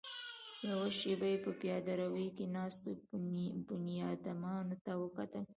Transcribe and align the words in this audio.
يوه 0.69 0.87
شېبه 0.99 1.27
يې 1.33 1.37
په 1.45 1.51
پياده 1.59 1.93
رو 1.99 2.09
کې 2.37 2.45
ناستو 2.55 2.89
بنيادمانو 3.85 4.75
ته 4.85 4.91
وکتل. 5.01 5.43